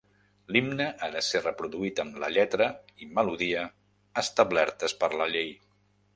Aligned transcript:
L'himne 0.55 0.85
ha 1.03 1.09
de 1.15 1.19
ser 1.27 1.41
reproduït 1.43 2.01
amb 2.05 2.17
la 2.23 2.31
lletra 2.37 2.71
i 3.05 3.11
melodia 3.19 3.67
establertes 4.25 4.99
per 5.05 5.13
la 5.23 5.31
llei. 5.37 5.55